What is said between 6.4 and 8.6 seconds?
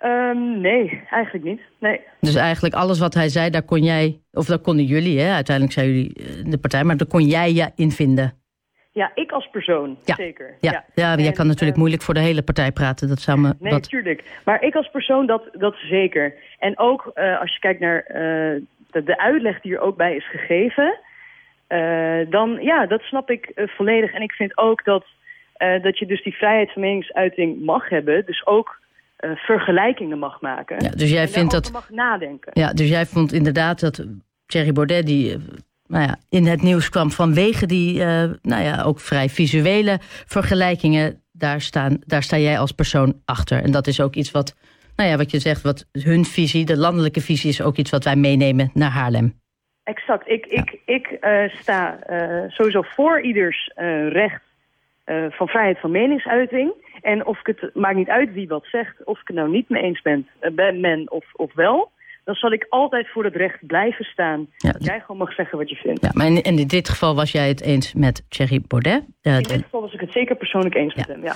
de partij, maar daar kon jij je in vinden.